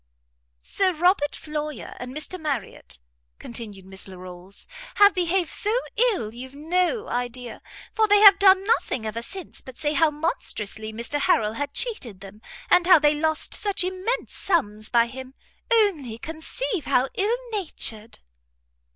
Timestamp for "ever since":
9.05-9.61